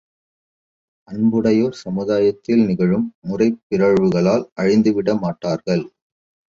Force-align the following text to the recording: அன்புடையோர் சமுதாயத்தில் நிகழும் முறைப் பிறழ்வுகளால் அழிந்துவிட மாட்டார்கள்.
அன்புடையோர் 1.07 1.77
சமுதாயத்தில் 1.81 2.63
நிகழும் 2.65 3.07
முறைப் 3.21 3.61
பிறழ்வுகளால் 3.69 4.45
அழிந்துவிட 4.61 5.19
மாட்டார்கள். 5.19 5.85